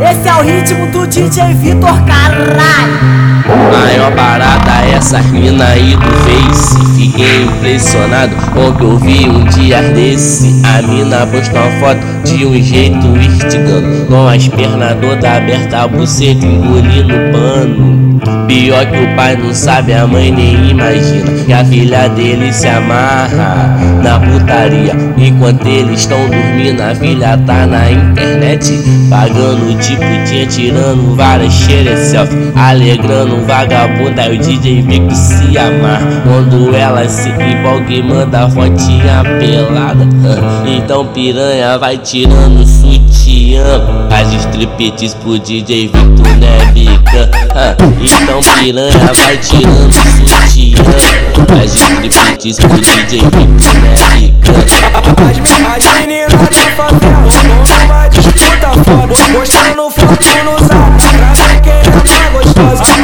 [0.00, 3.28] Esse é o ritmo do DJ Vitor, caralho.
[3.72, 6.78] Maior parada é essa mina aí do Face.
[6.96, 10.60] Fiquei impressionado com o que eu vi um dia desse.
[10.64, 14.06] A mina postou uma foto de um jeito instigando.
[14.06, 18.20] Com as pernas toda aberta, a buceta engolindo pano.
[18.46, 22.68] Pior que o pai não sabe, a mãe nem imagina que a filha dele se
[22.68, 23.77] amarra
[24.18, 24.94] putaria.
[25.16, 28.72] Enquanto eles estão dormindo, a filha tá na internet
[29.10, 34.20] pagando tipo tinha tirando várias cheiras selfie, alegrando vagabundo.
[34.20, 40.06] Aí o DJ vê que se amar quando ela se empolga e manda fotinha pelada.
[40.66, 43.62] Então piranha vai tirando sutiã,
[44.10, 47.30] as striptease pro DJ Victor Nebica.
[48.00, 50.76] Então piranha vai tirando sutiã,
[52.48, 54.52] striptease pro DJ Victor Nebica.
[55.76, 62.30] As meninas da favela numa disputa foda, mostrando foto no zap pra ver quem é
[62.30, 62.98] mais gostosa.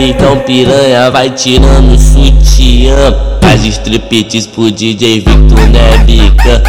[0.00, 6.62] Então piranha vai tirando sutiã As striptease pro DJ Victor Nebica.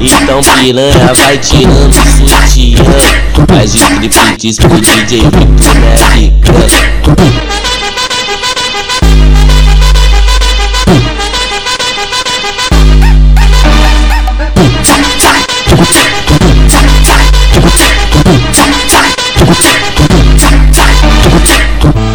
[0.00, 2.82] Então piranha vai tirando sutiã.
[3.60, 6.52] As striptease pro DJ Victor Nebica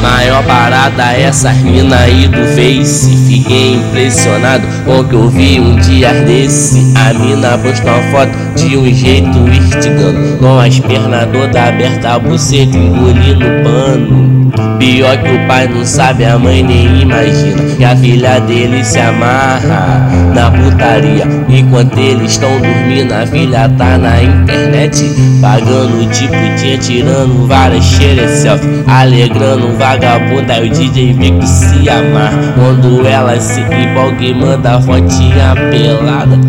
[0.02, 3.16] Maior parada é essa mina aí do Face.
[3.28, 6.92] Fiquei impressionado com o que eu vi um dia desse.
[6.96, 10.38] A mina postou uma foto de um jeito instigando.
[10.38, 14.42] Com as pernas toda aberta, buceta engolindo pano.
[14.80, 19.00] Pior que o pai não sabe, a mãe nem imagina que a filha dele se
[19.00, 21.26] amarra na putaria.
[21.48, 25.04] Enquanto eles estão dormindo, a filha tá na internet
[25.42, 30.52] pagando tipo tinha tirando várias cheiras selfie, alegrando um vagabundo.
[30.52, 36.40] Aí o DJ que se amar quando ela se empolga e manda fotinha pelada.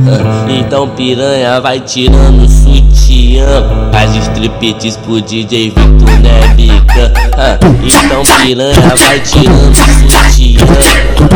[0.48, 3.44] Então piranha vai tirando sutiã,
[3.92, 7.12] as striptease pro DJ Victor Nebica.
[7.84, 10.64] Então piranha vai tirando sutiã,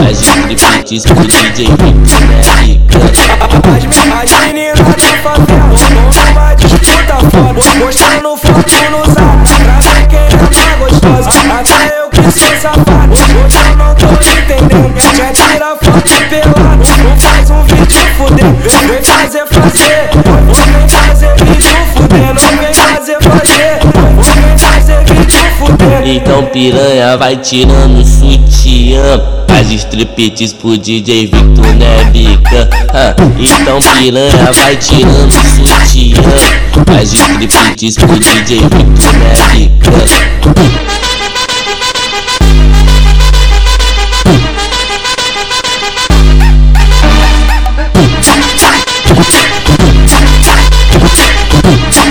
[0.08, 2.86] as striptease pro DJ Victor Nebica.
[4.22, 5.05] As meninas
[12.66, 13.14] safado,
[13.70, 14.94] eu não tô entendendo.
[15.16, 18.56] Já tira foto pelado, não faz um vídeo fudendo.
[18.58, 20.10] Vem fazer fazer,
[20.72, 22.40] vem fazer vídeo fudendo.
[22.40, 23.78] Vem fazer fazer,
[24.34, 26.08] vem fazer vídeo fudendo.
[26.08, 32.68] Então piranha vai tirando sutiã As striptease pro DJ Victor Nebica
[33.38, 36.22] Então piranha vai tirando sutiã
[37.00, 40.36] As striptease pro DJ Victor Nebica
[51.66, 52.05] 후